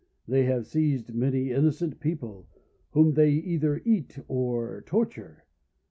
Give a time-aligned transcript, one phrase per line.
[0.27, 2.47] They have seized many innocent people,
[2.89, 5.45] whom they either eat or torture.